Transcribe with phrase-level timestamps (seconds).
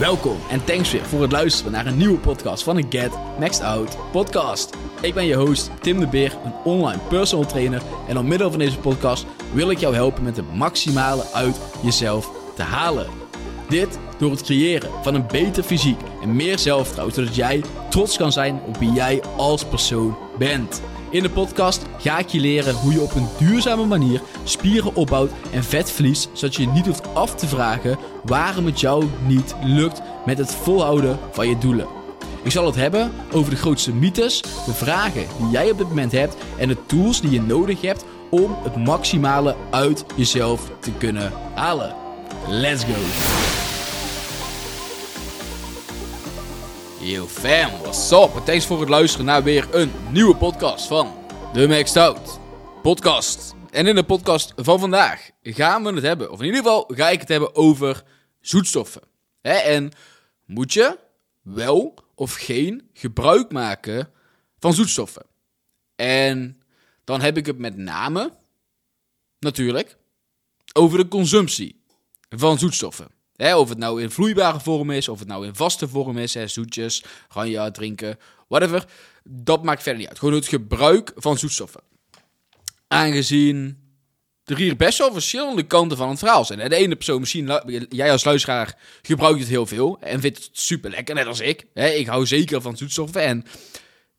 [0.00, 3.62] Welkom en thanks weer voor het luisteren naar een nieuwe podcast van de Get Maxed
[3.62, 4.76] Out podcast.
[5.00, 7.82] Ik ben je host Tim de Beer, een online personal trainer.
[8.08, 12.30] En door middel van deze podcast wil ik jou helpen met het maximale uit jezelf
[12.54, 13.06] te halen.
[13.68, 18.32] Dit door het creëren van een beter fysiek en meer zelfvertrouwen, zodat jij trots kan
[18.32, 20.82] zijn op wie jij als persoon bent.
[21.10, 25.30] In de podcast ga ik je leren hoe je op een duurzame manier spieren opbouwt
[25.52, 29.54] en vet verliest, zodat je je niet hoeft af te vragen waarom het jou niet
[29.62, 31.86] lukt met het volhouden van je doelen.
[32.42, 36.12] Ik zal het hebben over de grootste mythes, de vragen die jij op dit moment
[36.12, 41.32] hebt en de tools die je nodig hebt om het maximale uit jezelf te kunnen
[41.54, 41.94] halen.
[42.48, 43.39] Let's go!
[47.02, 48.34] Yo fam, what's up?
[48.34, 51.14] En thanks voor het luisteren naar weer een nieuwe podcast van
[51.52, 52.40] de Maxed Out
[52.82, 53.54] podcast.
[53.70, 57.08] En in de podcast van vandaag gaan we het hebben, of in ieder geval ga
[57.08, 58.02] ik het hebben over
[58.40, 59.02] zoetstoffen.
[59.40, 59.90] En
[60.46, 60.98] moet je
[61.42, 64.10] wel of geen gebruik maken
[64.58, 65.26] van zoetstoffen?
[65.96, 66.62] En
[67.04, 68.32] dan heb ik het met name,
[69.38, 69.96] natuurlijk,
[70.72, 71.82] over de consumptie
[72.28, 73.19] van zoetstoffen.
[73.40, 76.34] Hè, of het nou in vloeibare vorm is, of het nou in vaste vorm is,
[76.34, 78.84] hè, zoetjes, ganja, drinken, whatever.
[79.24, 80.18] Dat maakt verder niet uit.
[80.18, 81.80] Gewoon het gebruik van zoetstoffen.
[82.88, 83.78] Aangezien
[84.44, 86.68] er hier best wel verschillende kanten van het verhaal zijn.
[86.68, 90.90] De ene persoon, misschien jij als luisteraar, gebruikt het heel veel en vindt het super
[90.90, 91.66] lekker, net als ik.
[91.74, 93.44] Ik hou zeker van zoetstoffen en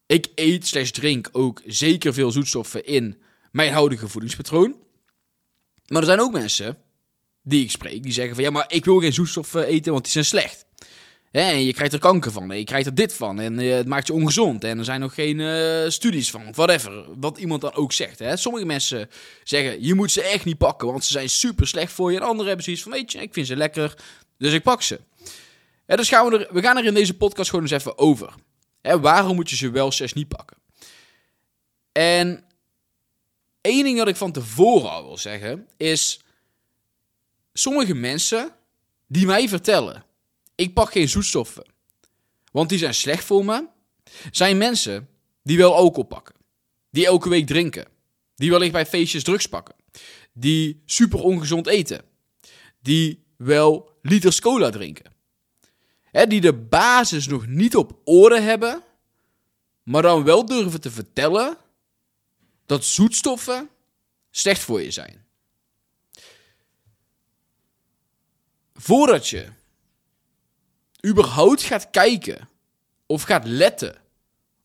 [0.06, 4.76] ik eet slash drink ook zeker veel zoetstoffen in mijn huidige voedingspatroon.
[5.88, 6.78] Maar er zijn ook mensen
[7.42, 10.14] die ik spreek, die zeggen van ja, maar ik wil geen zoetstoffen eten, want die
[10.14, 10.66] zijn slecht.
[11.32, 13.88] En je krijgt er kanker van, en je krijgt er dit van, en eh, het
[13.88, 14.64] maakt je ongezond.
[14.64, 18.20] En er zijn nog geen uh, studies van, whatever, wat iemand dan ook zegt.
[18.20, 18.38] Hè.
[18.38, 19.10] Sommige mensen
[19.44, 22.18] zeggen, je moet ze echt niet pakken, want ze zijn super slecht voor je.
[22.18, 23.96] En anderen hebben zoiets van, weet je, ik vind ze lekker,
[24.38, 25.00] dus ik pak ze.
[25.86, 28.34] Dus gaan we, er, we gaan er in deze podcast gewoon eens even over.
[28.82, 30.58] Hè, waarom moet je ze wel zes niet pakken?
[31.92, 32.44] En
[33.62, 36.20] één ding dat ik van tevoren al wil zeggen, is
[37.54, 38.56] sommige mensen
[39.08, 40.06] die mij vertellen:
[40.56, 41.66] ik pak geen zoetstoffen,
[42.52, 43.68] want die zijn slecht voor me,
[44.32, 45.10] zijn mensen
[45.44, 46.36] die wel alcohol pakken,
[46.90, 47.88] die elke week drinken,
[48.36, 49.76] die wellicht bij feestjes drugs pakken,
[50.34, 52.02] die super ongezond eten,
[52.82, 55.12] die wel liters cola drinken,
[56.28, 58.84] die de basis nog niet op orde hebben,
[59.84, 61.58] maar dan wel durven te vertellen
[62.66, 63.70] dat zoetstoffen
[64.32, 65.26] slecht voor je zijn.
[68.82, 69.46] Voordat je
[71.06, 72.50] überhaupt gaat kijken
[73.06, 74.02] of gaat letten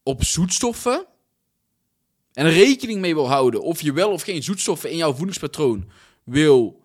[0.03, 1.07] op zoetstoffen
[2.33, 5.91] en rekening mee wil houden of je wel of geen zoetstoffen in jouw voedingspatroon
[6.25, 6.83] wil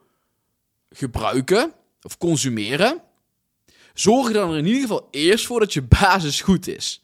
[0.90, 3.02] gebruiken of consumeren,
[3.94, 7.04] zorg er dan in ieder geval eerst voor dat je basis goed is.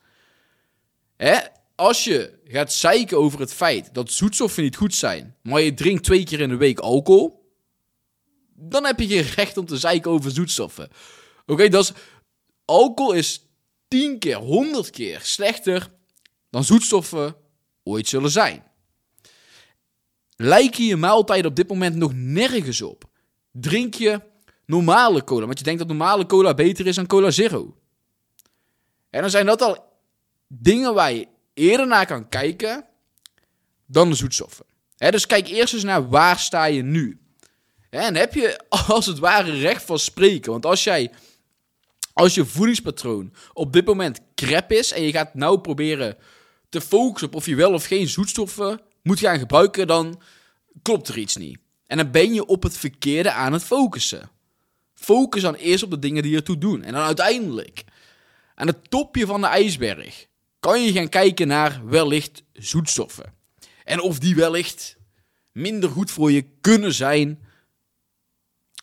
[1.17, 1.37] Hè?
[1.75, 6.03] Als je gaat zeiken over het feit dat zoetstoffen niet goed zijn, maar je drinkt
[6.03, 7.46] twee keer in de week alcohol,
[8.59, 10.89] dan heb je geen recht om te zeiken over zoetstoffen.
[11.45, 11.91] Oké, dat is...
[12.65, 13.41] Alcohol is
[13.87, 15.91] 10 keer, 100 keer slechter
[16.49, 17.35] dan zoetstoffen
[17.83, 18.63] ooit zullen zijn.
[20.35, 23.09] Lijken je maaltijden op dit moment nog nergens op?
[23.51, 24.21] Drink je
[24.65, 27.77] normale cola, want je denkt dat normale cola beter is dan cola zero.
[29.09, 29.93] En dan zijn dat al
[30.47, 32.85] dingen waar je eerder naar kan kijken
[33.85, 34.65] dan de zoetstoffen.
[34.97, 37.26] dus kijk eerst eens naar waar sta je nu.
[37.89, 40.51] En heb je als het ware recht van spreken.
[40.51, 41.11] Want als jij,
[42.13, 46.17] als je voedingspatroon op dit moment crap is en je gaat nou proberen
[46.69, 50.21] te focussen op of je wel of geen zoetstoffen moet gaan gebruiken, dan
[50.81, 51.57] klopt er iets niet.
[51.85, 54.29] En dan ben je op het verkeerde aan het focussen.
[54.93, 56.83] Focus dan eerst op de dingen die ertoe doen.
[56.83, 57.83] En dan uiteindelijk,
[58.55, 60.27] aan het topje van de ijsberg,
[60.59, 63.33] kan je gaan kijken naar wellicht zoetstoffen.
[63.83, 64.97] En of die wellicht
[65.51, 67.46] minder goed voor je kunnen zijn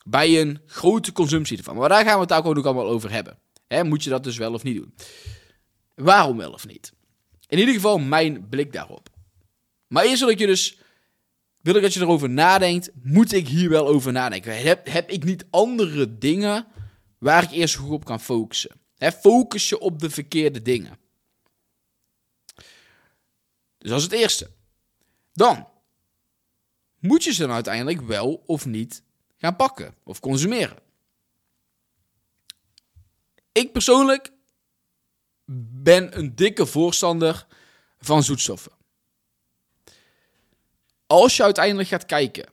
[0.04, 1.76] bij een grote consumptie ervan.
[1.76, 3.38] Maar daar gaan we het ook ook allemaal over hebben.
[3.82, 4.94] moet je dat dus wel of niet doen?
[5.94, 6.92] Waarom wel of niet?
[7.46, 9.08] In ieder geval mijn blik daarop.
[9.86, 10.78] Maar eerst wil ik je dus
[11.60, 12.90] wil ik dat je erover nadenkt.
[13.02, 14.62] Moet ik hier wel over nadenken?
[14.62, 16.66] Heb, heb ik niet andere dingen
[17.18, 18.70] waar ik eerst goed op kan focussen?
[19.20, 20.98] focus je op de verkeerde dingen.
[23.78, 24.50] Dus dat is het eerste.
[25.32, 25.68] Dan
[26.98, 29.02] moet je ze dan uiteindelijk wel of niet
[29.44, 30.78] gaan pakken of consumeren.
[33.52, 34.32] Ik persoonlijk
[35.84, 37.46] ben een dikke voorstander
[37.98, 38.72] van zoetstoffen.
[41.06, 42.48] Als je uiteindelijk gaat kijken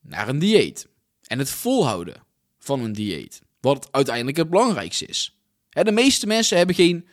[0.00, 0.88] naar een dieet
[1.22, 2.24] en het volhouden
[2.58, 5.38] van een dieet, wat uiteindelijk het belangrijkste is.
[5.68, 7.08] de meeste mensen hebben geen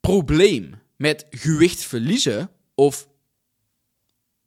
[0.00, 3.08] probleem met gewicht verliezen of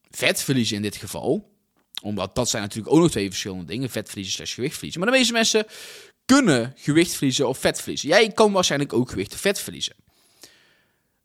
[0.09, 1.54] vet verliezen in dit geval.
[2.05, 3.89] Omdat dat zijn natuurlijk ook nog twee verschillende dingen.
[3.89, 5.01] Vet verliezen slash gewicht verliezen.
[5.01, 5.65] Maar de meeste mensen
[6.25, 8.09] kunnen gewicht verliezen of vet verliezen.
[8.09, 9.95] Jij kan waarschijnlijk ook gewicht of vet verliezen.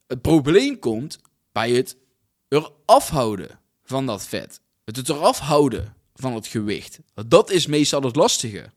[0.07, 1.19] Het probleem komt
[1.53, 1.97] bij het
[2.49, 4.61] eraf houden van dat vet.
[4.85, 6.99] Het eraf houden van het gewicht.
[7.27, 8.71] Dat is meestal het lastige.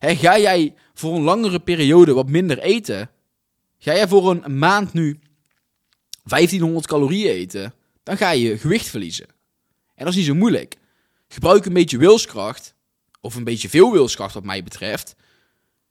[0.00, 3.10] ga jij voor een langere periode wat minder eten?
[3.78, 5.18] Ga jij voor een maand nu
[6.24, 7.74] 1500 calorieën eten?
[8.02, 9.26] Dan ga je gewicht verliezen.
[9.94, 10.76] En dat is niet zo moeilijk.
[11.28, 12.74] Gebruik een beetje wilskracht,
[13.20, 15.16] of een beetje veel wilskracht wat mij betreft.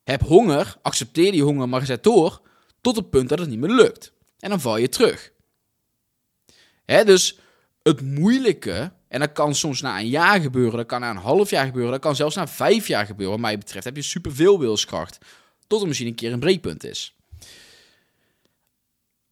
[0.04, 2.42] Heb honger, accepteer die honger, maar zet door
[2.82, 4.12] tot het punt dat het niet meer lukt.
[4.40, 5.32] En dan val je terug.
[6.86, 7.40] Hè, dus
[7.84, 11.50] het moeilijke, en dat kan soms na een jaar gebeuren, dat kan na een half
[11.50, 13.86] jaar gebeuren, dat kan zelfs na vijf jaar gebeuren, wat mij betreft.
[13.86, 15.18] Heb je superveel wilskracht,
[15.68, 17.16] tot er misschien een keer een breekpunt is.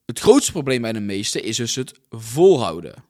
[0.06, 3.04] Het grootste probleem bij de meesten is dus het volhouden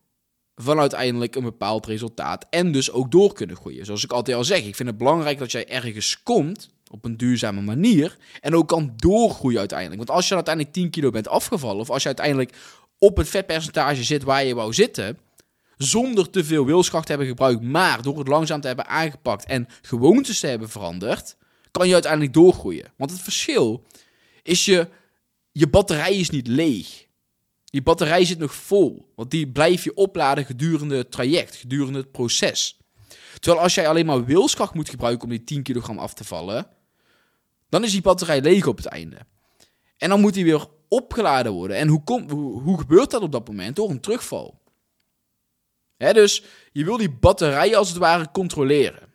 [0.56, 3.86] van uiteindelijk een bepaald resultaat en dus ook door kunnen groeien.
[3.86, 7.18] Zoals ik altijd al zeg, ik vind het belangrijk dat jij ergens komt op een
[7.18, 9.98] duurzame manier en ook kan doorgroeien uiteindelijk.
[9.98, 12.56] Want als je uiteindelijk 10 kilo bent afgevallen of als je uiteindelijk
[12.98, 15.18] op het vetpercentage zit waar je wou zitten,
[15.78, 19.68] zonder te veel wilskracht te hebben gebruikt, maar door het langzaam te hebben aangepakt en
[19.82, 21.36] gewoontes te hebben veranderd,
[21.72, 22.94] kan je uiteindelijk doorgroeien.
[22.98, 23.86] Want het verschil
[24.44, 24.88] is je,
[25.52, 27.06] je batterij is niet leeg.
[27.74, 32.12] Die batterij zit nog vol, want die blijf je opladen gedurende het traject, gedurende het
[32.12, 32.78] proces.
[33.40, 36.68] Terwijl als jij alleen maar wilskracht moet gebruiken om die 10 kilogram af te vallen,
[37.70, 39.18] dan is die batterij leeg op het einde.
[39.98, 41.78] En dan moet die weer opgeladen worden.
[41.78, 43.76] En hoe, kom, hoe, hoe gebeurt dat op dat moment?
[43.76, 44.62] Door een terugval.
[45.98, 49.14] dus je wil die batterij als het ware controleren.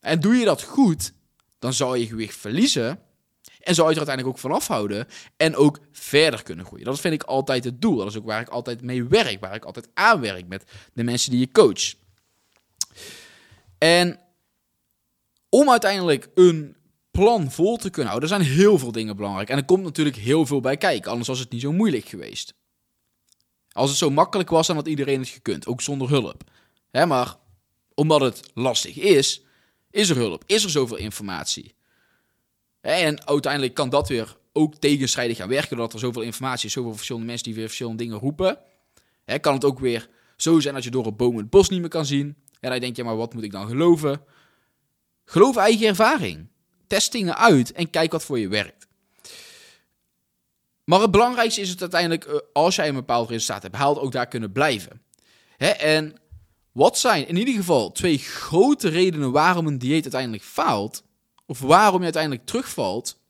[0.00, 1.12] En doe je dat goed,
[1.58, 3.00] dan zal je gewicht verliezen.
[3.66, 5.06] En zou je er uiteindelijk ook van afhouden.
[5.36, 6.84] En ook verder kunnen groeien.
[6.84, 7.96] Dat vind ik altijd het doel.
[7.96, 9.40] Dat is ook waar ik altijd mee werk.
[9.40, 11.94] Waar ik altijd aan werk met de mensen die je coach.
[13.78, 14.20] En
[15.48, 16.76] om uiteindelijk een
[17.10, 19.48] plan vol te kunnen houden, zijn heel veel dingen belangrijk.
[19.48, 21.10] En er komt natuurlijk heel veel bij kijken.
[21.10, 22.54] Anders was het niet zo moeilijk geweest.
[23.72, 25.66] Als het zo makkelijk was, dan had iedereen het gekund.
[25.66, 26.42] Ook zonder hulp.
[26.90, 27.36] Hè, maar
[27.94, 29.42] omdat het lastig is,
[29.90, 30.42] is er hulp.
[30.46, 31.74] Is er zoveel informatie.
[32.86, 35.68] En uiteindelijk kan dat weer ook tegenstrijdig gaan werken.
[35.76, 38.58] Doordat er zoveel informatie is, zoveel verschillende mensen die weer verschillende dingen roepen.
[39.24, 41.80] Hè, kan het ook weer zo zijn dat je door een boom het bos niet
[41.80, 42.36] meer kan zien.
[42.60, 44.22] En dan denk je, maar wat moet ik dan geloven?
[45.24, 46.48] Geloof eigen ervaring.
[46.86, 48.86] Test dingen uit en kijk wat voor je werkt.
[50.84, 54.12] Maar het belangrijkste is het uiteindelijk, eh, als jij een bepaald resultaat hebt behaald, ook
[54.12, 55.02] daar kunnen blijven.
[55.78, 56.14] En
[56.72, 61.04] wat zijn in ieder geval twee grote redenen waarom een dieet uiteindelijk faalt,
[61.46, 63.20] of waarom je uiteindelijk terugvalt,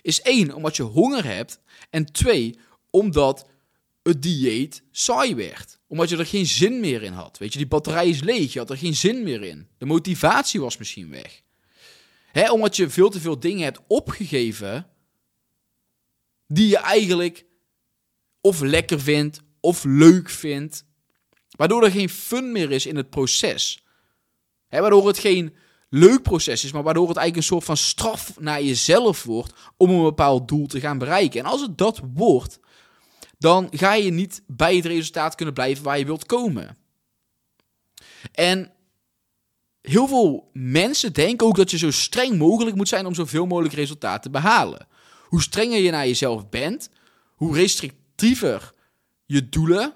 [0.00, 1.60] is één, omdat je honger hebt,
[1.90, 2.58] en twee,
[2.90, 3.48] omdat
[4.02, 5.78] het dieet saai werd.
[5.86, 7.38] Omdat je er geen zin meer in had.
[7.38, 9.68] Weet je, die batterij is leeg, je had er geen zin meer in.
[9.78, 11.42] De motivatie was misschien weg.
[12.32, 14.86] Hè, omdat je veel te veel dingen hebt opgegeven
[16.46, 17.44] die je eigenlijk
[18.40, 20.84] of lekker vindt of leuk vindt.
[21.50, 23.84] Waardoor er geen fun meer is in het proces.
[24.68, 25.54] Hè, waardoor het geen
[25.94, 29.90] leuk proces is, maar waardoor het eigenlijk een soort van straf naar jezelf wordt om
[29.90, 31.40] een bepaald doel te gaan bereiken.
[31.40, 32.60] En als het dat wordt,
[33.38, 36.76] dan ga je niet bij het resultaat kunnen blijven waar je wilt komen.
[38.32, 38.72] En
[39.80, 43.74] heel veel mensen denken ook dat je zo streng mogelijk moet zijn om zoveel mogelijk
[43.74, 44.86] resultaat te behalen.
[45.22, 46.90] Hoe strenger je naar jezelf bent,
[47.34, 48.74] hoe restrictiever
[49.26, 49.94] je doelen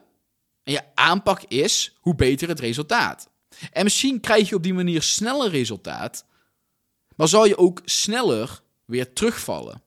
[0.63, 3.29] en je aanpak is, hoe beter het resultaat.
[3.73, 6.27] En misschien krijg je op die manier sneller resultaat,
[7.17, 9.83] maar zal je ook sneller weer terugvallen.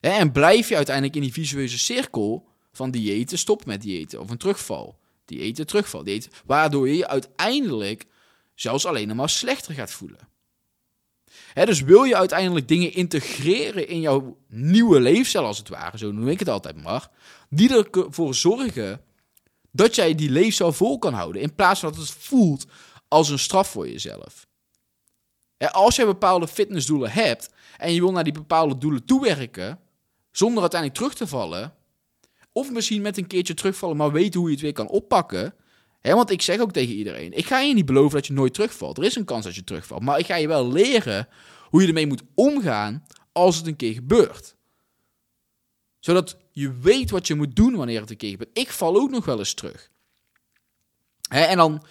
[0.00, 4.38] En blijf je uiteindelijk in die visueuze cirkel van diëten, stop met diëten of een
[4.38, 5.00] terugval.
[5.24, 6.06] Diëten, terugval,
[6.46, 8.06] waardoor je je uiteindelijk
[8.54, 10.28] zelfs alleen maar slechter gaat voelen.
[11.54, 16.28] dus wil je uiteindelijk dingen integreren in jouw nieuwe leefstijl, als het ware, zo noem
[16.28, 17.08] ik het altijd maar,
[17.50, 19.04] die ervoor zorgen
[19.72, 22.66] dat jij die leefstijl vol kan houden, in plaats van dat het voelt
[23.08, 24.46] als een straf voor jezelf.
[25.70, 29.80] als je bepaalde fitnessdoelen hebt en je wil naar die bepaalde doelen toewerken,
[30.30, 31.74] zonder uiteindelijk terug te vallen,
[32.52, 35.54] of misschien met een keertje terugvallen, maar weten hoe je het weer kan oppakken,
[36.02, 38.98] want ik zeg ook tegen iedereen: ik ga je niet beloven dat je nooit terugvalt.
[38.98, 40.02] Er is een kans dat je terugvalt.
[40.02, 41.28] Maar ik ga je wel leren
[41.68, 44.56] hoe je ermee moet omgaan als het een keer gebeurt.
[45.98, 48.58] Zodat je weet wat je moet doen wanneer het een keer gebeurt.
[48.58, 49.90] Ik val ook nog wel eens terug.
[51.28, 51.84] en dan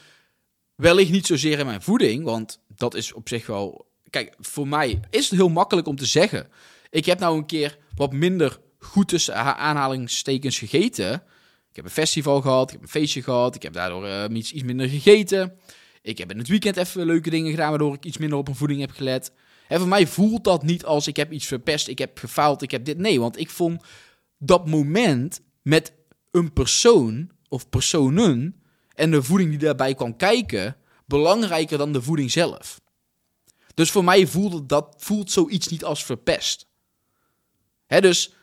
[0.76, 5.00] wellicht niet zozeer in mijn voeding, want dat is op zich wel kijk, voor mij
[5.10, 6.48] is het heel makkelijk om te zeggen.
[6.90, 11.14] Ik heb nou een keer wat minder goed tussen aanhalingstekens gegeten.
[11.70, 14.52] Ik heb een festival gehad, ik heb een feestje gehad, ik heb daardoor uh, iets,
[14.52, 15.58] iets minder gegeten.
[16.02, 18.58] Ik heb in het weekend even leuke dingen gedaan, waardoor ik iets minder op mijn
[18.58, 19.32] voeding heb gelet.
[19.68, 22.72] En voor mij voelt dat niet als ik heb iets verpest, ik heb gefaald, ik
[22.72, 22.98] heb dit.
[22.98, 23.84] Nee, want ik vond
[24.44, 25.94] dat moment met
[26.32, 28.62] een persoon of personen
[28.96, 32.82] en de voeding die daarbij kwam kijken belangrijker dan de voeding zelf.
[33.74, 36.68] Dus voor mij voelde dat, voelt zoiets niet als verpest.
[37.86, 38.34] Hè, dus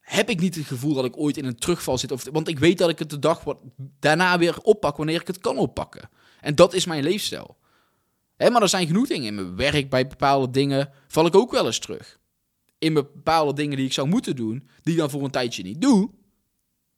[0.00, 2.12] heb ik niet het gevoel dat ik ooit in een terugval zit.
[2.12, 5.26] Of, want ik weet dat ik het de dag wat, daarna weer oppak wanneer ik
[5.26, 6.10] het kan oppakken.
[6.40, 7.56] En dat is mijn leefstijl.
[8.36, 11.50] Hè, maar er zijn genoeg dingen in mijn werk, bij bepaalde dingen val ik ook
[11.50, 12.18] wel eens terug.
[12.78, 15.80] In bepaalde dingen die ik zou moeten doen, die ik dan voor een tijdje niet
[15.80, 16.10] doe.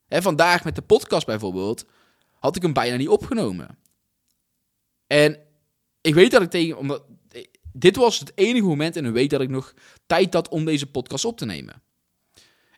[0.07, 1.87] Hè, vandaag met de podcast bijvoorbeeld,
[2.31, 3.79] had ik hem bijna niet opgenomen.
[5.07, 5.39] En
[6.01, 7.03] ik weet dat ik tegen, omdat
[7.73, 9.75] dit was het enige moment in een week dat ik nog
[10.07, 11.83] tijd had om deze podcast op te nemen.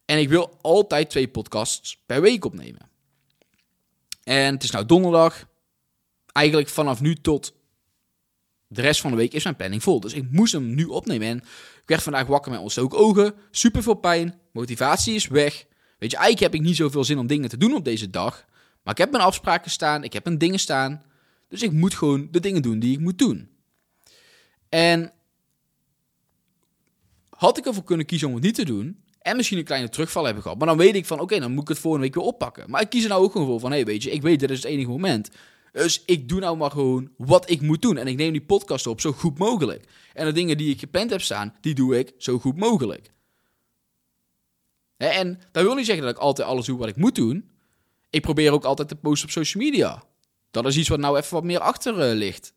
[0.05, 2.91] En ik wil altijd twee podcasts per week opnemen.
[4.23, 5.49] En het is nou donderdag.
[6.33, 7.55] Eigenlijk vanaf nu tot
[8.67, 10.01] de rest van de week is mijn planning vol.
[10.01, 11.29] Dus ik moest hem nu opnemen.
[11.29, 11.43] En
[11.91, 13.35] werd vandaag wakker met ontstoken ogen.
[13.51, 14.41] Super veel pijn.
[14.53, 15.67] Motivatie is weg.
[15.99, 18.45] Weet je, eigenlijk heb ik niet zoveel zin om dingen te doen op deze dag.
[18.83, 20.05] Maar ik heb mijn afspraken staan.
[20.05, 21.03] Ik heb mijn dingen staan.
[21.49, 23.49] Dus ik moet gewoon de dingen doen die ik moet doen.
[24.69, 25.13] En
[27.29, 29.05] had ik ervoor kunnen kiezen om het niet te doen.
[29.23, 30.59] En misschien een kleine terugval hebben gehad.
[30.59, 32.71] Maar dan weet ik van, oké, dan moet ik het volgende week weer oppakken.
[32.71, 34.41] Maar ik kies er nou ook gewoon voor van, hé, hey, weet je, ik weet,
[34.41, 35.31] dit is het enige moment.
[35.73, 37.97] Dus ik doe nou maar gewoon wat ik moet doen.
[37.97, 39.85] En ik neem die podcast op zo goed mogelijk.
[40.13, 43.13] En de dingen die ik gepland heb staan, die doe ik zo goed mogelijk.
[44.97, 47.51] En dat wil niet zeggen dat ik altijd alles doe wat ik moet doen.
[48.11, 50.03] Ik probeer ook altijd te posten op social media.
[50.51, 52.53] Dat is iets wat nou even wat meer achter uh, ligt.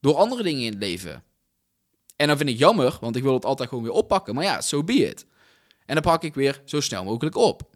[0.00, 1.24] Door andere dingen in het leven.
[2.16, 4.34] En dan vind ik jammer, want ik wil het altijd gewoon weer oppakken.
[4.34, 5.26] Maar ja, so be it.
[5.86, 7.70] En dan pak ik weer zo snel mogelijk op.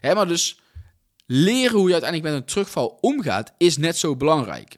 [0.00, 0.60] Hè, maar dus
[1.32, 4.76] leren hoe je uiteindelijk met een terugval omgaat, is net zo belangrijk.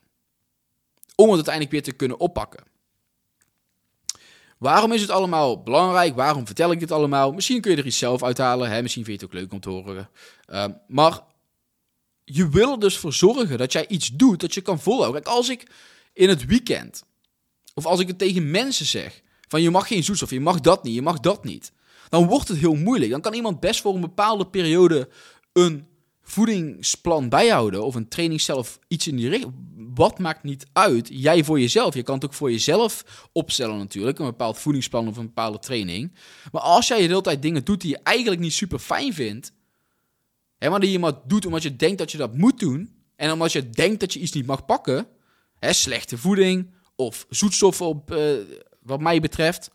[1.15, 2.65] Om het uiteindelijk weer te kunnen oppakken.
[4.59, 6.15] Waarom is het allemaal belangrijk?
[6.15, 7.33] Waarom vertel ik dit allemaal?
[7.33, 8.71] Misschien kun je er iets zelf uithalen.
[8.71, 8.83] Hè?
[8.83, 10.09] Misschien vind je het ook leuk om te horen.
[10.49, 11.21] Uh, maar
[12.25, 15.23] je wil er dus voor zorgen dat jij iets doet dat je kan volhouden.
[15.23, 15.71] Kijk, als ik
[16.13, 17.05] in het weekend,
[17.75, 20.83] of als ik het tegen mensen zeg, van je mag geen zoetstof, je mag dat
[20.83, 21.73] niet, je mag dat niet,
[22.09, 23.11] dan wordt het heel moeilijk.
[23.11, 25.09] Dan kan iemand best voor een bepaalde periode
[25.53, 25.87] een
[26.25, 29.55] voedingsplan bijhouden of een training zelf iets in die richting.
[29.95, 31.09] Wat maakt niet uit?
[31.13, 31.95] Jij voor jezelf.
[31.95, 36.13] Je kan het ook voor jezelf opstellen natuurlijk, een bepaald voedingsplan of een bepaalde training.
[36.53, 39.53] Maar als jij de hele tijd dingen doet die je eigenlijk niet super fijn vindt,
[40.59, 43.33] hè, maar die je maar doet omdat je denkt dat je dat moet doen, en
[43.33, 45.07] omdat je denkt dat je iets niet mag pakken,
[45.59, 48.33] hè, slechte voeding of zoetstoffen op, uh,
[48.83, 49.71] wat mij betreft,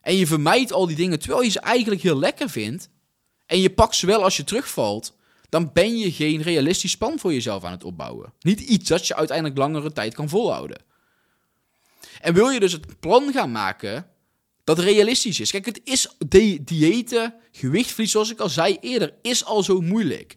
[0.00, 2.88] en je vermijdt al die dingen terwijl je ze eigenlijk heel lekker vindt,
[3.46, 5.16] en je pakt ze wel als je terugvalt,
[5.54, 8.32] dan ben je geen realistisch plan voor jezelf aan het opbouwen.
[8.40, 10.82] Niet iets dat je uiteindelijk langere tijd kan volhouden.
[12.20, 14.06] En wil je dus het plan gaan maken
[14.64, 15.50] dat realistisch is.
[15.50, 20.36] Kijk, het is de diëten, gewichtverlies, zoals ik al zei eerder, is al zo moeilijk.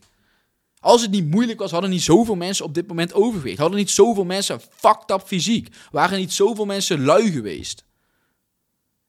[0.80, 3.58] Als het niet moeilijk was, hadden niet zoveel mensen op dit moment overgewicht.
[3.58, 5.76] Hadden niet zoveel mensen fucked up fysiek.
[5.92, 7.86] Waren niet zoveel mensen lui geweest.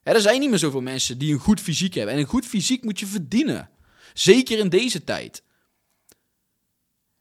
[0.03, 2.13] er zijn niet meer zoveel mensen die een goed fysiek hebben.
[2.13, 3.69] En een goed fysiek moet je verdienen.
[4.13, 5.43] Zeker in deze tijd.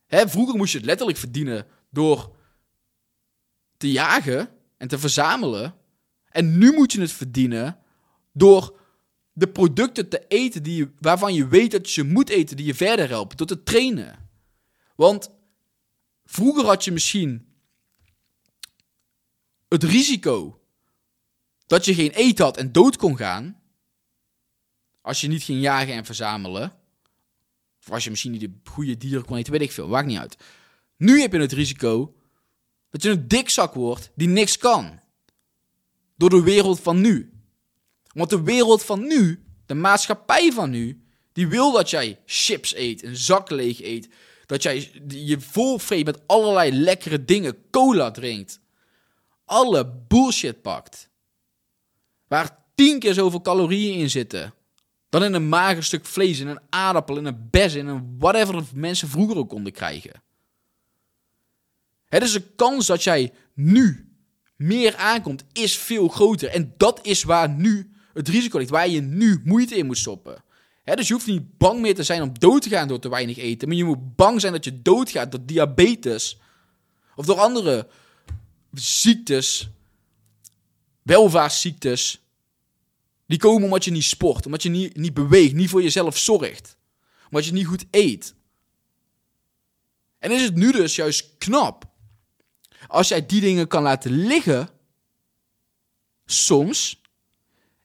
[0.08, 2.36] Hè, vroeger moest je het letterlijk verdienen door
[3.76, 5.74] te jagen en te verzamelen.
[6.28, 7.78] En nu moet je het verdienen
[8.32, 8.78] door
[9.32, 13.08] de producten te eten die waarvan je weet dat je moet eten, die je verder
[13.08, 14.28] helpen, door te trainen.
[14.96, 15.30] Want
[16.24, 17.46] vroeger had je misschien
[19.68, 20.60] het risico
[21.66, 23.60] dat je geen eten had en dood kon gaan.
[25.00, 26.77] Als je niet ging jagen en verzamelen.
[27.88, 29.88] Als je misschien niet de goede dieren kon eten, weet ik veel.
[29.88, 30.36] Maakt niet uit.
[30.96, 32.14] Nu heb je het risico
[32.90, 35.00] dat je een dikzak wordt die niks kan.
[36.16, 37.32] Door de wereld van nu.
[38.12, 43.02] Want de wereld van nu, de maatschappij van nu, die wil dat jij chips eet,
[43.02, 44.08] een zak leeg eet.
[44.46, 48.60] Dat jij je volvreet met allerlei lekkere dingen, cola drinkt.
[49.44, 51.08] Alle bullshit pakt.
[52.28, 54.54] Waar tien keer zoveel calorieën in zitten.
[55.08, 58.62] Dan in een mager stuk vlees, in een aardappel, in een bes, in een whatever
[58.74, 60.22] mensen vroeger ook konden krijgen.
[62.08, 64.12] Is een kans dat jij nu
[64.56, 66.48] meer aankomt, is veel groter.
[66.48, 70.44] En dat is waar nu het risico ligt, waar je nu moeite in moet stoppen.
[70.84, 73.38] dus je hoeft niet bang meer te zijn om dood te gaan door te weinig
[73.38, 73.68] eten.
[73.68, 76.38] Maar je moet bang zijn dat je doodgaat door diabetes.
[77.16, 77.88] Of door andere
[78.72, 79.68] ziektes
[81.02, 82.22] welvaartsziektes,
[83.28, 86.76] die komen omdat je niet sport, omdat je niet, niet beweegt, niet voor jezelf zorgt,
[87.24, 88.34] omdat je niet goed eet.
[90.18, 91.84] En is het nu dus juist knap
[92.86, 94.68] als jij die dingen kan laten liggen,
[96.26, 97.00] soms,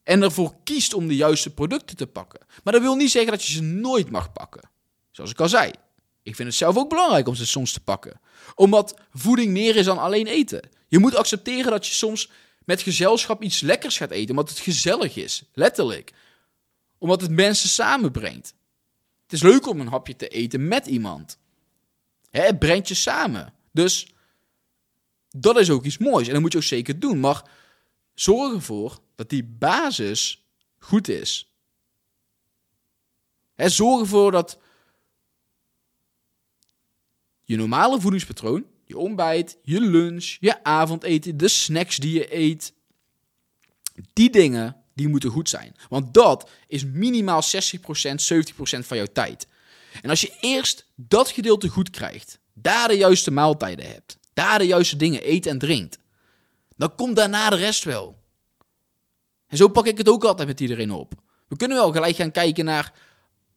[0.03, 2.39] en ervoor kiest om de juiste producten te pakken.
[2.63, 4.69] Maar dat wil niet zeggen dat je ze nooit mag pakken.
[5.11, 5.71] Zoals ik al zei.
[6.23, 8.19] Ik vind het zelf ook belangrijk om ze soms te pakken.
[8.55, 10.69] Omdat voeding meer is dan alleen eten.
[10.87, 12.29] Je moet accepteren dat je soms
[12.65, 14.29] met gezelschap iets lekkers gaat eten.
[14.29, 15.43] Omdat het gezellig is.
[15.53, 16.13] Letterlijk.
[16.97, 18.53] Omdat het mensen samenbrengt.
[19.23, 21.37] Het is leuk om een hapje te eten met iemand.
[22.29, 23.53] het brengt je samen.
[23.71, 24.07] Dus
[25.29, 26.27] dat is ook iets moois.
[26.27, 27.19] En dat moet je ook zeker doen.
[27.19, 27.49] Maar
[28.13, 30.45] zorg ervoor dat die basis
[30.79, 31.53] goed is.
[33.55, 34.59] Zorg ervoor dat
[37.43, 42.73] je normale voedingspatroon, je ontbijt, je lunch, je avondeten, de snacks die je eet,
[44.13, 45.75] die dingen, die moeten goed zijn.
[45.89, 47.45] Want dat is minimaal 60%,
[47.83, 49.47] 70% van jouw tijd.
[50.01, 54.65] En als je eerst dat gedeelte goed krijgt, daar de juiste maaltijden hebt, daar de
[54.65, 55.99] juiste dingen eet en drinkt,
[56.75, 58.21] dan komt daarna de rest wel.
[59.47, 61.13] En zo pak ik het ook altijd met iedereen op.
[61.47, 62.93] We kunnen wel gelijk gaan kijken naar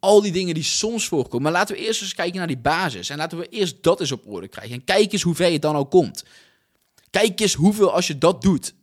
[0.06, 1.42] al die dingen die soms voorkomen.
[1.42, 3.10] Maar laten we eerst eens kijken naar die basis.
[3.10, 4.74] En laten we eerst dat eens op orde krijgen.
[4.74, 6.24] En kijk eens hoe ver je dan al komt.
[7.10, 8.74] Kijk eens hoeveel als je dat doet.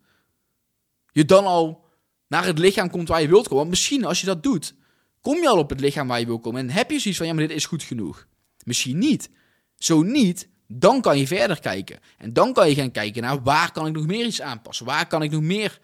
[1.12, 1.86] Je dan al
[2.27, 3.58] naar het lichaam komt waar je wilt komen.
[3.58, 4.75] Want misschien als je dat doet,
[5.22, 6.62] kom je al op het lichaam waar je wilt komen.
[6.62, 8.27] En heb je zoiets van, ja maar dit is goed genoeg.
[8.63, 9.30] Misschien niet.
[9.77, 12.00] Zo niet, dan kan je verder kijken.
[12.18, 14.86] En dan kan je gaan kijken naar waar kan ik nog meer iets aanpassen?
[14.86, 15.80] Waar kan ik nog meer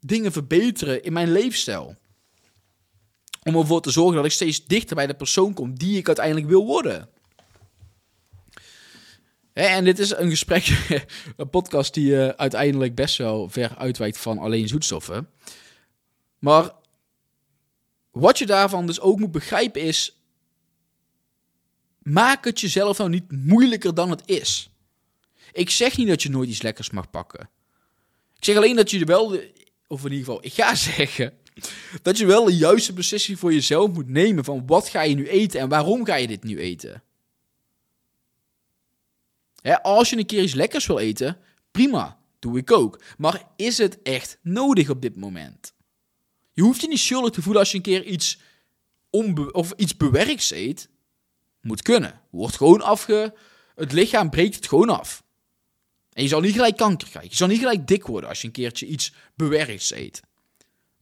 [0.00, 1.96] dingen verbeteren in mijn leefstijl?
[3.46, 6.46] Om ervoor te zorgen dat ik steeds dichter bij de persoon kom die ik uiteindelijk
[6.46, 7.08] wil worden.
[9.52, 10.86] En dit is een gesprek,
[11.36, 15.30] een podcast die uh, uiteindelijk best wel ver uitwijkt van alleen zoetstoffen.
[16.38, 16.70] Maar
[18.10, 20.20] wat je daarvan dus ook moet begrijpen is,
[21.98, 24.70] maak het jezelf nou niet moeilijker dan het is.
[25.52, 27.48] Ik zeg niet dat je nooit iets lekkers mag pakken.
[28.36, 29.40] Ik zeg alleen dat je er wel,
[29.86, 31.38] of in ieder geval, ik ga zeggen
[32.02, 35.28] dat je wel de juiste beslissing voor jezelf moet nemen van wat ga je nu
[35.28, 37.02] eten en waarom ga je dit nu eten.
[39.82, 41.38] als je een keer iets lekkers wil eten,
[41.70, 43.00] prima, doe ik ook.
[43.18, 45.74] Maar is het echt nodig op dit moment?
[46.52, 48.38] Je hoeft je niet schuldig te voelen als je een keer iets,
[49.52, 50.88] of iets bewerks eet.
[51.60, 52.20] Moet kunnen.
[52.30, 53.34] Wordt gewoon afge...
[53.74, 55.22] Het lichaam breekt het gewoon af.
[56.12, 57.30] En je zal niet gelijk kanker krijgen.
[57.30, 60.22] Je zal niet gelijk dik worden als je een keertje iets bewerks eet.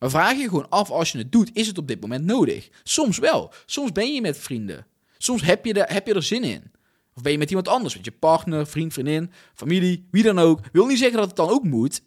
[0.05, 2.69] Maar vraag je gewoon af als je het doet, is het op dit moment nodig?
[2.83, 3.53] Soms wel.
[3.67, 4.87] Soms ben je met vrienden.
[5.19, 6.63] Soms heb je, er, heb je er zin in.
[7.15, 10.61] Of ben je met iemand anders, met je partner, vriend, vriendin, familie, wie dan ook.
[10.73, 12.03] Wil niet zeggen dat het dan ook moet.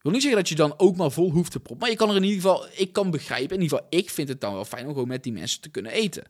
[0.00, 1.78] Wil niet zeggen dat je dan ook maar vol hoeft te proppen.
[1.78, 4.28] Maar je kan er in ieder geval, ik kan begrijpen, in ieder geval, ik vind
[4.28, 6.24] het dan wel fijn om gewoon met die mensen te kunnen eten.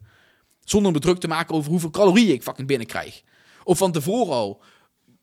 [0.65, 3.23] Zonder me druk te maken over hoeveel calorieën ik fucking binnenkrijg.
[3.65, 4.63] Of van tevoren al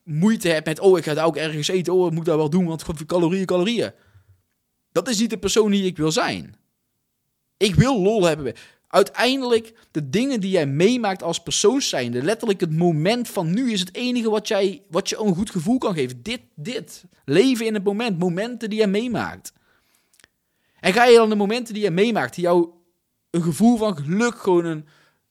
[0.04, 2.50] moeite heb met, oh, ik ga daar ook ergens eten, oh, ik moet dat wel
[2.50, 3.92] doen, want calorieën, calorieën.
[4.92, 6.54] Dat is niet de persoon die ik wil zijn.
[7.56, 8.54] Ik wil lol hebben.
[8.88, 13.80] Uiteindelijk, de dingen die jij meemaakt als persoon zijnde, letterlijk het moment van nu is
[13.80, 16.22] het enige wat, jij, wat je een goed gevoel kan geven.
[16.22, 17.04] Dit, dit.
[17.24, 18.18] Leven in het moment.
[18.18, 19.52] Momenten die jij meemaakt.
[20.80, 22.70] En ga je dan de momenten die jij meemaakt, die jou
[23.30, 24.86] een gevoel van geluk, gewoon een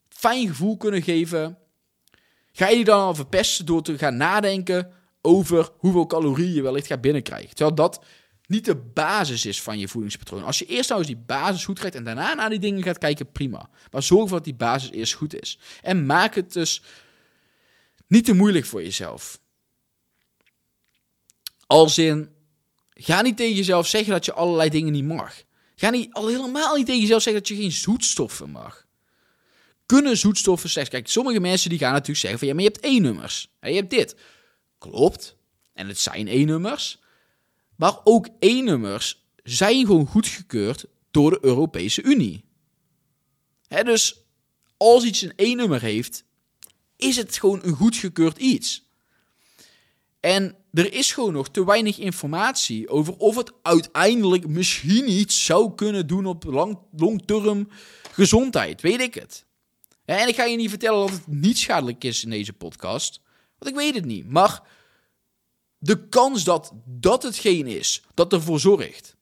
[0.09, 1.57] fijn gevoel kunnen geven,
[2.51, 4.91] ga je die dan verpesten door te gaan nadenken
[5.21, 7.55] over hoeveel calorieën je wellicht gaat binnenkrijgen.
[7.55, 8.03] Terwijl dat
[8.49, 10.43] niet de basis is van je voedingspatroon.
[10.43, 12.97] Als je eerst nou eens die basis goed krijgt en daarna naar die dingen gaat
[12.97, 13.69] kijken, prima.
[13.91, 15.59] Maar zorg ervoor dat die basis eerst goed is.
[15.81, 16.81] En maak het dus
[18.07, 19.39] niet te moeilijk voor jezelf.
[21.65, 22.29] Als in,
[22.89, 25.43] ga niet tegen jezelf zeggen dat je allerlei dingen niet mag.
[25.75, 28.85] Ga niet, al helemaal niet tegen jezelf zeggen dat je geen zoetstoffen mag.
[29.85, 30.89] Kunnen zoetstoffen slechts...
[30.89, 32.47] Kijk, sommige mensen die gaan natuurlijk zeggen van...
[32.47, 34.15] Ja, maar je hebt één nummers Je hebt dit.
[34.77, 35.35] Klopt.
[35.73, 36.99] En het zijn één nummers
[37.79, 42.43] maar ook E-nummers zijn gewoon goedgekeurd door de Europese Unie.
[43.67, 44.23] dus
[44.77, 46.23] als iets een E-nummer heeft,
[46.95, 48.87] is het gewoon een goedgekeurd iets.
[50.19, 55.75] En er is gewoon nog te weinig informatie over of het uiteindelijk misschien iets zou
[55.75, 57.69] kunnen doen op lang, long-term
[58.11, 58.81] gezondheid.
[58.81, 59.45] Weet ik het.
[60.05, 63.21] En ik ga je niet vertellen dat het niet schadelijk is in deze podcast,
[63.57, 64.29] want ik weet het niet.
[64.29, 64.63] Maar
[65.79, 69.15] de kans dat dat hetgeen is dat ervoor zorgt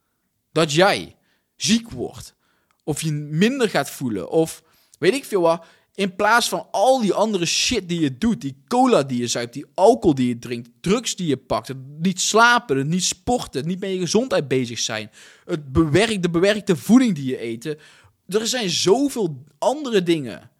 [0.51, 1.15] dat jij
[1.55, 2.35] ziek wordt,
[2.83, 4.63] of je minder gaat voelen, of
[4.99, 5.65] weet ik veel wat,
[5.97, 9.53] In plaats van al die andere shit die je doet, die cola die je zuipt,
[9.53, 13.59] die alcohol die je drinkt, drugs die je pakt, het niet slapen, het niet sporten,
[13.59, 15.11] het niet met je gezondheid bezig zijn,
[15.45, 17.65] het bewerk, de bewerkte voeding die je eet.
[18.27, 20.51] Er zijn zoveel andere dingen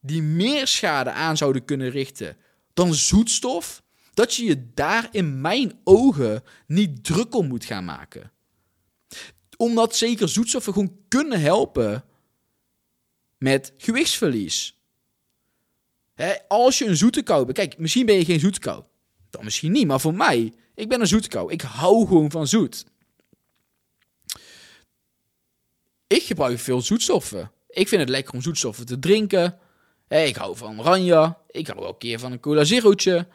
[0.00, 2.36] die meer schade aan zouden kunnen richten
[2.74, 3.82] dan zoetstof,
[4.14, 8.32] dat je je daar in mijn ogen niet druk om moet gaan maken.
[9.56, 12.04] Omdat zeker zoetstoffen gewoon kunnen helpen
[13.38, 14.80] met gewichtsverlies.
[16.48, 18.84] als je een zoete kou kijk, misschien ben je geen zoete.
[19.30, 21.44] Dan misschien niet, maar voor mij, ik ben een zoete.
[21.48, 22.84] Ik hou gewoon van zoet.
[26.06, 27.50] Ik gebruik veel zoetstoffen.
[27.68, 29.58] Ik vind het lekker om zoetstoffen te drinken.
[30.08, 31.36] ik hou van oranje.
[31.50, 33.26] Ik hou wel een keer van een cola zerootje.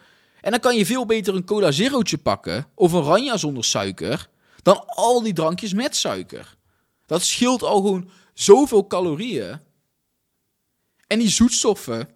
[0.41, 4.29] En dan kan je veel beter een cola zerootje pakken of een oranje zonder suiker
[4.61, 6.57] dan al die drankjes met suiker.
[7.05, 9.59] Dat scheelt al gewoon zoveel calorieën.
[11.07, 12.09] En die zoetstoffen,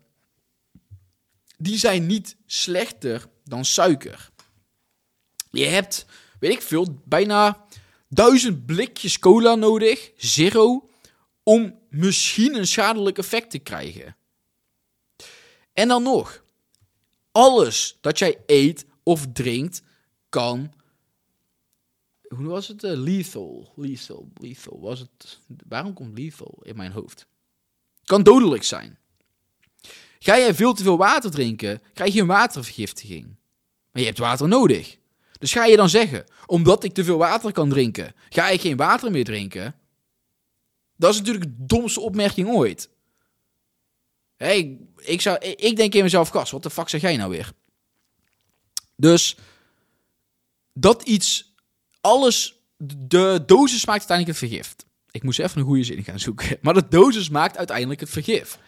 [1.57, 4.29] die zijn niet slechter dan suiker.
[5.51, 6.05] Je hebt,
[6.39, 7.65] weet ik veel, bijna
[8.07, 10.89] duizend blikjes cola nodig, zero,
[11.43, 14.15] om misschien een schadelijk effect te krijgen.
[15.73, 16.40] En dan nog,
[17.31, 19.81] alles dat jij eet of drinkt
[20.29, 20.73] kan.
[22.27, 22.83] Hoe was het?
[22.83, 23.71] Uh, lethal.
[23.75, 24.31] Lethal.
[24.33, 24.79] Lethal.
[24.79, 25.39] Was het.
[25.67, 27.27] Waarom komt lethal in mijn hoofd?
[28.03, 28.99] Kan dodelijk zijn.
[30.19, 33.25] Ga jij veel te veel water drinken, krijg je een watervergiftiging.
[33.91, 34.97] Maar je hebt water nodig.
[35.39, 38.77] Dus ga je dan zeggen, omdat ik te veel water kan drinken, ga ik geen
[38.77, 39.75] water meer drinken?
[40.97, 42.89] Dat is natuurlijk de domste opmerking ooit.
[44.41, 47.51] Hey, ik, zou, ik denk in mezelf, gast, wat de fuck zeg jij nou weer?
[48.95, 49.35] Dus
[50.73, 51.53] dat iets,
[52.01, 54.85] alles, de dosis maakt uiteindelijk het vergift.
[55.11, 56.57] Ik moest even een goede zin gaan zoeken.
[56.61, 58.59] Maar de dosis maakt uiteindelijk het vergif.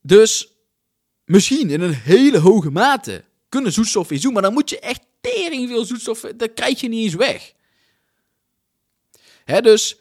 [0.00, 0.48] Dus
[1.24, 4.30] misschien in een hele hoge mate kunnen zoetstoffen iets.
[4.30, 7.52] Maar dan moet je echt tering veel zoetstoffen, dat krijg je niet eens weg.
[9.44, 9.96] Hè, dus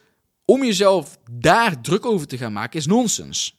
[0.46, 3.59] om jezelf daar druk over te gaan maken is nonsens.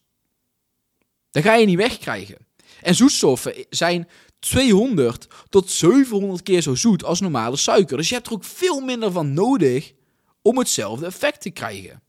[1.30, 2.36] Dat ga je niet wegkrijgen.
[2.80, 7.96] En zoetstoffen zijn 200 tot 700 keer zo zoet als normale suiker.
[7.96, 9.92] Dus je hebt er ook veel minder van nodig
[10.42, 12.02] om hetzelfde effect te krijgen.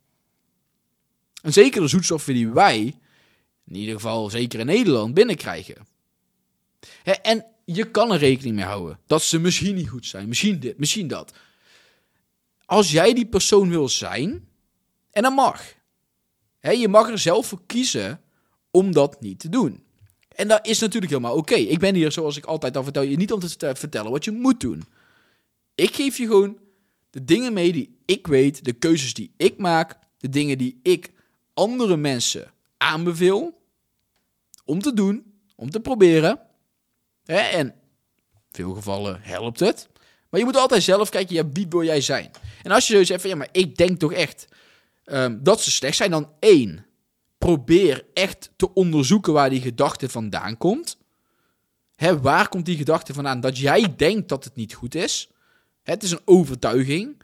[1.42, 2.96] En zeker de zoetstoffen die wij,
[3.66, 5.88] in ieder geval zeker in Nederland, binnenkrijgen.
[7.22, 10.78] en je kan er rekening mee houden dat ze misschien niet goed zijn, misschien dit,
[10.78, 11.34] misschien dat.
[12.66, 14.48] Als jij die persoon wil zijn,
[15.12, 15.64] en dat mag.
[16.62, 18.22] je mag er zelf voor kiezen
[18.72, 19.84] om dat niet te doen.
[20.36, 21.56] En dat is natuurlijk helemaal oké.
[21.56, 24.32] Ik ben hier, zoals ik altijd al vertel, je niet om te vertellen wat je
[24.32, 24.84] moet doen.
[25.76, 26.58] Ik geef je gewoon
[27.10, 31.12] de dingen mee die ik weet, de keuzes die ik maak, de dingen die ik
[31.54, 33.62] andere mensen aanbeveel
[34.66, 36.40] om te doen, om te proberen.
[37.26, 37.74] En in
[38.52, 39.90] veel gevallen helpt het.
[40.30, 42.32] Maar je moet altijd zelf kijken, ja, wie wil jij zijn?
[42.64, 44.48] En als je zo zegt van, ja, maar ik denk toch echt
[45.06, 46.86] um, dat ze slecht zijn, dan één,
[47.42, 50.98] probeer echt te onderzoeken waar die gedachte vandaan komt.
[51.96, 55.30] Hè, waar komt die gedachte vandaan dat jij denkt dat het niet goed is?
[55.84, 57.22] Het is een overtuiging.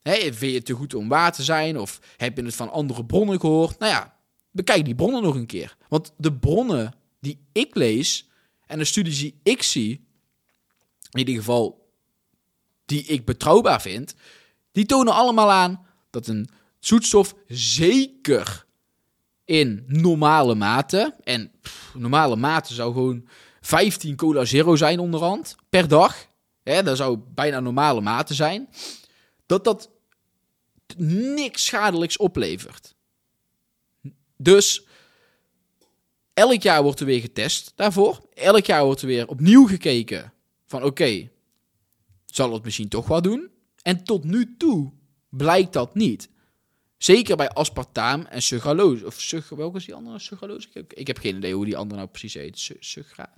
[0.00, 1.78] Hè, vind je het te goed om waar te zijn?
[1.78, 3.78] Of heb je het van andere bronnen gehoord?
[3.78, 4.16] Nou ja,
[4.50, 5.76] bekijk die bronnen nog een keer.
[5.88, 8.28] Want de bronnen die ik lees
[8.66, 10.06] en de studies die ik zie,
[11.10, 11.92] in ieder geval
[12.84, 14.14] die ik betrouwbaar vind,
[14.72, 18.66] die tonen allemaal aan dat een zoetstof zeker
[19.48, 21.52] in normale mate, en
[21.94, 23.28] normale mate zou gewoon
[23.60, 26.26] 15 cola zero zijn onderhand per dag,
[26.62, 28.68] hè, dat zou bijna normale mate zijn,
[29.46, 29.90] dat dat
[30.96, 32.94] niks schadelijks oplevert.
[34.36, 34.86] Dus
[36.34, 38.28] elk jaar wordt er weer getest daarvoor.
[38.34, 40.32] Elk jaar wordt er weer opnieuw gekeken
[40.66, 41.30] van oké,
[42.26, 43.50] zal het misschien toch wel doen?
[43.82, 44.92] En tot nu toe
[45.28, 46.28] blijkt dat niet.
[46.98, 49.06] Zeker bij aspartaam en sucralose.
[49.06, 50.18] Of sug, welke is die andere?
[50.18, 50.68] Sucralose?
[50.88, 52.70] Ik, heb geen idee hoe die andere nou precies heet.
[52.80, 53.32] Sugra.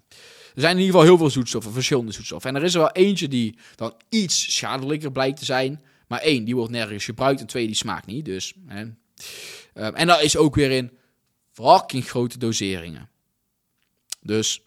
[0.55, 2.51] Er zijn in ieder geval heel veel zoetstoffen, verschillende zoetstoffen.
[2.51, 5.83] En er is er wel eentje die dan iets schadelijker blijkt te zijn.
[6.07, 7.40] Maar één, die wordt nergens gebruikt.
[7.40, 8.25] En twee, die smaakt niet.
[8.25, 8.81] Dus, hè.
[9.75, 10.90] Um, en dat is ook weer in
[11.53, 13.09] fucking grote doseringen.
[14.20, 14.62] Dus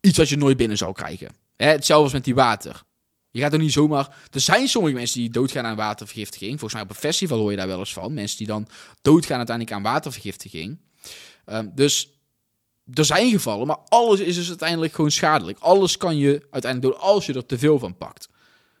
[0.00, 1.28] iets wat je nooit binnen zou krijgen.
[1.56, 2.82] Hè, hetzelfde als met die water.
[3.30, 4.16] Je gaat er niet zomaar.
[4.30, 6.50] Er zijn sommige mensen die doodgaan aan watervergiftiging.
[6.50, 8.14] Volgens mij op een festival hoor je daar wel eens van.
[8.14, 8.68] Mensen die dan
[9.02, 10.78] doodgaan uiteindelijk aan watervergiftiging.
[11.46, 12.10] Um, dus
[12.94, 15.58] er zijn gevallen, maar alles is dus uiteindelijk gewoon schadelijk.
[15.58, 18.28] Alles kan je uiteindelijk doen als je er te veel van pakt.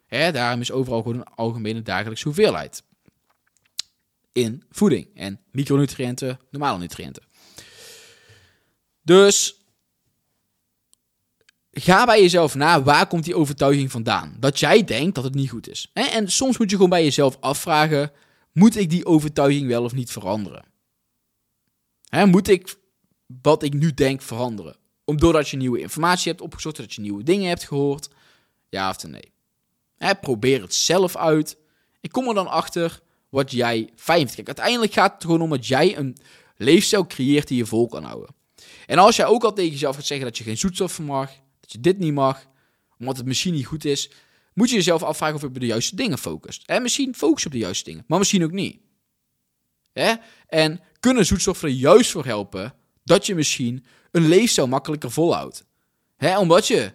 [0.06, 2.82] Hè, daarom is overal gewoon een algemene dagelijkse hoeveelheid.
[4.32, 5.08] in voeding.
[5.14, 7.22] En micronutriënten, normale nutriënten.
[9.02, 9.60] Dus
[11.80, 14.36] ga bij jezelf na, waar komt die overtuiging vandaan?
[14.40, 15.90] Dat jij denkt dat het niet goed is.
[15.92, 18.12] En soms moet je gewoon bij jezelf afvragen,
[18.52, 20.64] moet ik die overtuiging wel of niet veranderen?
[22.24, 22.76] Moet ik
[23.42, 24.76] wat ik nu denk veranderen?
[25.04, 28.08] Doordat je nieuwe informatie hebt opgezocht, dat je nieuwe dingen hebt gehoord.
[28.68, 29.32] Ja of nee?
[30.20, 31.56] probeer het zelf uit.
[32.00, 34.34] Ik kom er dan achter wat jij fijn vindt.
[34.34, 36.16] Kijk, uiteindelijk gaat het gewoon om dat jij een
[36.56, 38.34] leefstijl creëert die je vol kan houden.
[38.86, 41.30] En als jij ook al tegen jezelf gaat zeggen dat je geen zoetstoffen mag,
[41.68, 42.46] dat je dit niet mag,
[42.98, 44.10] omdat het misschien niet goed is,
[44.54, 46.62] moet je jezelf afvragen of je op de juiste dingen focust.
[46.66, 48.78] En misschien focus op de juiste dingen, maar misschien ook niet.
[50.48, 55.64] En kunnen zoetstoffen er juist voor helpen dat je misschien een leefstijl makkelijker volhoudt.
[56.38, 56.92] Omdat je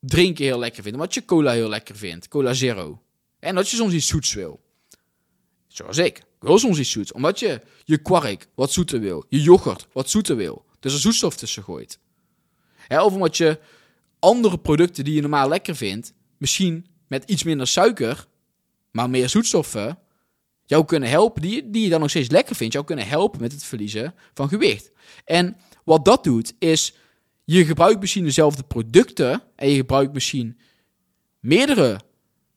[0.00, 3.02] drinken heel lekker vindt, omdat je cola heel lekker vindt, cola zero.
[3.38, 4.60] En dat je soms iets zoets wil.
[5.66, 6.18] Zoals ik.
[6.18, 7.12] Ik wil soms iets zoets.
[7.12, 9.24] Omdat je je kwark wat zoeter wil.
[9.28, 10.64] Je yoghurt wat zoeter wil.
[10.80, 11.98] Dus er zoetstof tussen gooit.
[12.88, 13.58] of omdat je
[14.22, 18.26] andere producten die je normaal lekker vindt, misschien met iets minder suiker,
[18.90, 19.98] maar meer zoetstoffen,
[20.64, 23.52] jou kunnen helpen, die, die je dan nog steeds lekker vindt, jou kunnen helpen met
[23.52, 24.90] het verliezen van gewicht.
[25.24, 26.94] En wat dat doet, is
[27.44, 30.58] je gebruikt misschien dezelfde producten en je gebruikt misschien
[31.40, 32.00] meerdere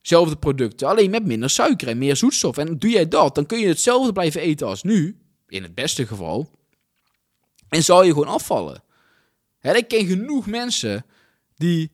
[0.01, 2.57] zelfde producten, alleen met minder suiker en meer zoetstof.
[2.57, 6.07] En doe jij dat, dan kun je hetzelfde blijven eten als nu, in het beste
[6.07, 6.49] geval,
[7.69, 8.83] en zal je gewoon afvallen.
[9.61, 11.05] Ik ken genoeg mensen
[11.55, 11.91] die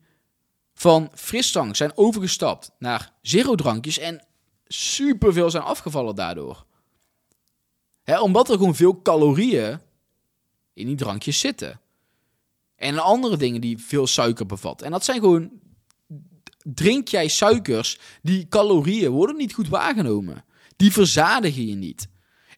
[0.74, 4.26] van frisdrank zijn overgestapt naar zero drankjes en
[4.68, 6.66] superveel zijn afgevallen daardoor.
[8.22, 9.80] Omdat er gewoon veel calorieën
[10.74, 11.80] in die drankjes zitten.
[12.76, 14.86] En andere dingen die veel suiker bevatten.
[14.86, 15.52] En dat zijn gewoon.
[16.64, 20.46] Drink jij suikers, die calorieën worden niet goed waargenomen.
[20.76, 22.08] Die verzadigen je niet.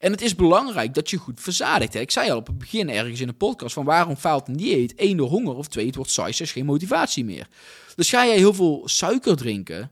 [0.03, 1.95] En het is belangrijk dat je goed verzadigt.
[1.95, 4.93] Ik zei al op het begin ergens in de podcast van waarom faalt een dieet?
[4.95, 7.47] Eén door honger of twee, het wordt saai, is geen motivatie meer.
[7.95, 9.91] Dus ga jij heel veel suiker drinken,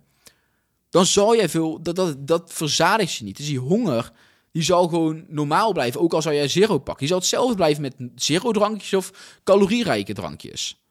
[0.89, 3.37] dan zal jij veel, dat, dat, dat verzadigt je niet.
[3.37, 4.11] Dus die honger,
[4.51, 6.97] die zal gewoon normaal blijven, ook al zou jij zero pakken.
[6.97, 9.11] Die zal hetzelfde blijven met zero drankjes of
[9.43, 10.81] calorierijke drankjes.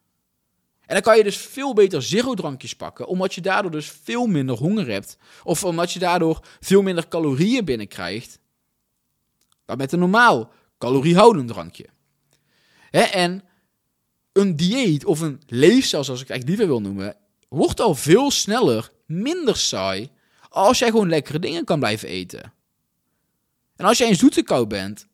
[0.85, 4.25] En dan kan je dus veel beter zero drankjes pakken, omdat je daardoor dus veel
[4.25, 5.17] minder honger hebt.
[5.43, 8.39] Of omdat je daardoor veel minder calorieën binnenkrijgt.
[9.71, 11.85] Dan met een normaal caloriehoudend drankje.
[12.89, 13.01] Hè?
[13.01, 13.43] En
[14.31, 17.15] een dieet of een leefstijl, zoals ik eigenlijk liever wil noemen,
[17.49, 20.09] wordt al veel sneller minder saai
[20.49, 22.53] als jij gewoon lekkere dingen kan blijven eten.
[23.75, 25.07] En als jij een zoete kou bent,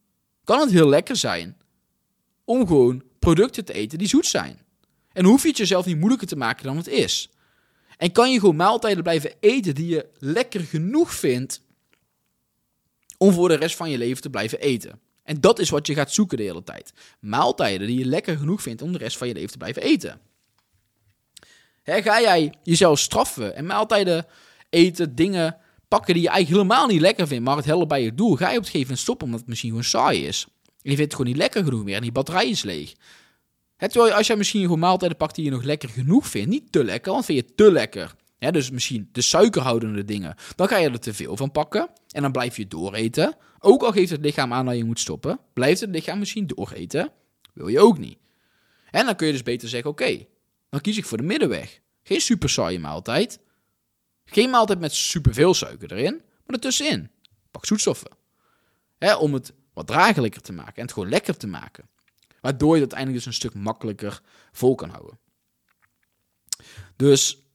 [0.43, 1.57] kan het heel lekker zijn
[2.45, 4.61] om gewoon producten te eten die zoet zijn.
[5.13, 7.29] En hoef je het jezelf niet moeilijker te maken dan het is.
[7.97, 11.65] En kan je gewoon maaltijden blijven eten die je lekker genoeg vindt
[13.17, 14.99] om voor de rest van je leven te blijven eten.
[15.23, 16.93] En dat is wat je gaat zoeken de hele tijd.
[17.19, 20.19] Maaltijden die je lekker genoeg vindt om de rest van je leven te blijven eten.
[21.83, 24.25] ga jij jezelf straffen en maaltijden
[24.69, 28.13] eten, dingen pakken die je eigenlijk helemaal niet lekker vindt, maar het helpt bij je
[28.13, 30.45] doel, ga je op het gegeven moment stoppen omdat het misschien gewoon saai is.
[30.65, 32.93] En je vindt het gewoon niet lekker genoeg meer en die batterij is leeg.
[33.77, 36.71] He, terwijl als jij misschien gewoon maaltijden pakt die je nog lekker genoeg vindt, niet
[36.71, 38.15] te lekker, want vind je te lekker.
[38.39, 42.31] Dus misschien de suikerhoudende dingen, dan ga je er te veel van pakken en dan
[42.31, 43.35] blijf je dooreten.
[43.59, 47.11] Ook al geeft het lichaam aan dat je moet stoppen, blijft het lichaam misschien dooreten.
[47.53, 48.17] Wil je ook niet.
[48.91, 50.25] En dan kun je dus beter zeggen, oké,
[50.69, 51.79] dan kies ik voor de middenweg.
[52.03, 53.39] Geen super saaie maaltijd,
[54.25, 57.11] geen maaltijd met superveel suiker erin, maar ertussenin.
[57.51, 58.11] Pak zoetstoffen.
[59.19, 61.89] om het wat draaglijker te maken en het gewoon lekker te maken.
[62.41, 64.21] Waardoor je het uiteindelijk dus een stuk makkelijker
[64.51, 65.19] vol kan houden.
[66.95, 67.46] Dus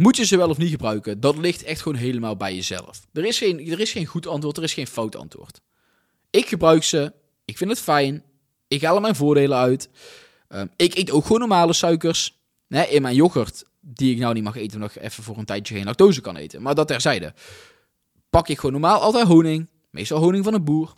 [0.00, 1.20] moet je ze wel of niet gebruiken?
[1.20, 3.06] Dat ligt echt gewoon helemaal bij jezelf.
[3.12, 5.60] Er is geen, er is geen goed antwoord, er is geen fout antwoord.
[6.30, 7.12] Ik gebruik ze,
[7.44, 8.24] ik vind het fijn,
[8.68, 9.88] ik haal er mijn voordelen uit.
[10.48, 12.38] Ehm, ik eet ook gewoon normale suikers.
[12.68, 15.84] In mijn yoghurt die ik nou niet mag eten, nog even voor een tijdje geen
[15.84, 16.62] lactose kan eten.
[16.62, 17.34] Maar dat terzijde.
[18.30, 19.68] Pak ik gewoon normaal altijd honing.
[19.90, 20.92] Meestal honing van een boer.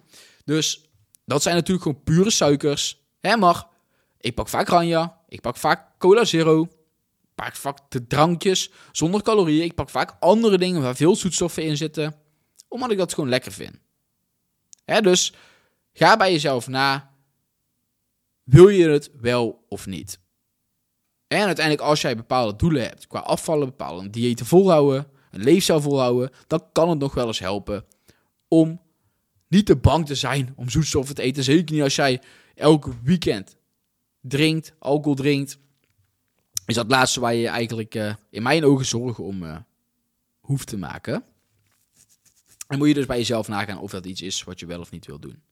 [0.44, 0.88] Dus
[1.24, 3.00] dat zijn natuurlijk gewoon pure suikers.
[3.20, 3.66] Hè, maar
[4.20, 5.20] ik pak vaak Ranja.
[5.28, 6.68] Ik pak vaak Cola Zero.
[7.34, 9.64] Pak vaak de drankjes zonder calorieën.
[9.64, 12.14] Ik pak vaak andere dingen waar veel zoetstoffen in zitten.
[12.68, 13.78] Omdat ik dat gewoon lekker vind.
[14.84, 15.34] Hè, dus
[15.92, 17.10] ga bij jezelf na.
[18.42, 20.20] Wil je het wel of niet?
[21.26, 26.30] En uiteindelijk, als jij bepaalde doelen hebt, qua afvallen, bepaalde diëten volhouden, een leefstijl volhouden,
[26.46, 27.84] dan kan het nog wel eens helpen
[28.48, 28.80] om
[29.48, 31.44] niet te bang te zijn om zoetstoffen te eten.
[31.44, 32.22] Zeker niet als jij
[32.54, 33.56] elk weekend
[34.20, 35.58] drinkt, alcohol drinkt.
[36.66, 39.56] Is dat het laatste waar je eigenlijk uh, in mijn ogen zorgen om uh,
[40.40, 41.24] hoeft te maken.
[42.66, 44.90] En moet je dus bij jezelf nagaan of dat iets is wat je wel of
[44.90, 45.42] niet wil doen.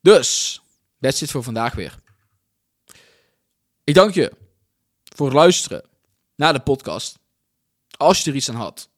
[0.00, 0.60] Dus,
[1.00, 1.98] that's it voor vandaag weer.
[3.84, 4.32] Ik dank je
[5.16, 5.84] voor het luisteren
[6.34, 7.18] naar de podcast.
[7.96, 8.88] Als je er iets aan had,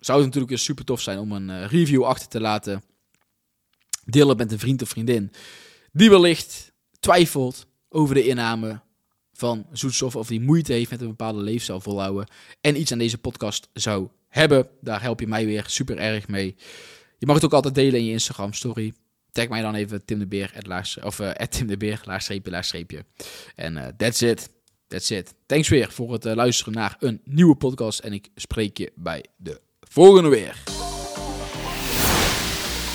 [0.00, 2.82] zou het natuurlijk super tof zijn om een eh, review achter te laten.
[4.04, 5.32] Delen met een vriend of vriendin
[5.92, 8.80] die wellicht twijfelt over de inname
[9.38, 12.26] van zoetstof of die moeite heeft met een bepaalde leefstijl volhouden
[12.60, 14.68] en iets aan deze podcast zou hebben.
[14.80, 16.56] Daar help je mij weer super erg mee.
[17.18, 18.92] Je mag het ook altijd delen in je Instagram story.
[19.32, 20.52] Tag mij dan even Tim de Beer,
[21.02, 22.02] of uh, Tim de Beer.
[23.56, 24.50] En uh, that's it.
[24.86, 25.34] That's it.
[25.46, 27.98] Thanks weer voor het uh, luisteren naar een nieuwe podcast.
[27.98, 30.62] En ik spreek je bij de volgende weer.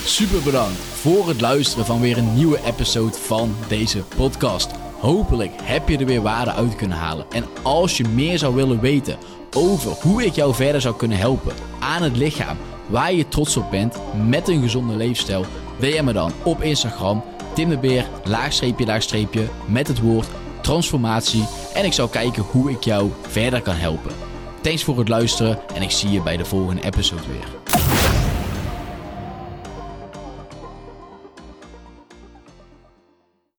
[0.06, 4.93] Super bedankt voor het luisteren van weer een nieuwe episode van deze podcast.
[5.04, 7.26] Hopelijk heb je er weer waarde uit kunnen halen.
[7.32, 9.18] En als je meer zou willen weten
[9.56, 13.72] over hoe ik jou verder zou kunnen helpen aan het lichaam waar je trots op
[13.72, 15.46] bent met een gezonde leefstijl,
[15.80, 20.28] DM me dan op Instagram Tim de Beer, laagstreepje, laagstreepje, met het woord
[20.62, 21.46] transformatie.
[21.74, 24.12] En ik zal kijken hoe ik jou verder kan helpen.
[24.62, 28.13] Thanks voor het luisteren en ik zie je bij de volgende episode weer.